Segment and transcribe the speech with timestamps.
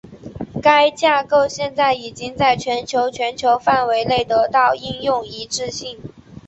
[0.63, 5.99] 该架构现在已经在全球全球范围内得到应用一致性。